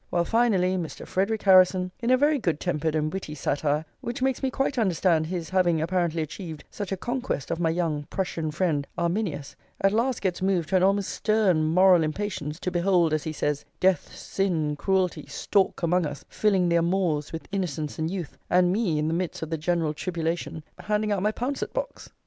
[0.09, 1.05] While, finally, Mr.
[1.05, 5.27] Frederic Harrison, in a very good tempered and witty satire, which makes me quite understand
[5.27, 10.19] his having apparently achieved such a conquest of my young Prussian friend, Arminius, at last
[10.23, 14.75] gets moved to an almost stern moral impatience, to behold, as he says, "Death, sin,
[14.75, 19.13] cruelty stalk among us, filling their maws with innocence and youth," and me, in the
[19.13, 22.09] midst of the general tribulation, handing out my pouncet box.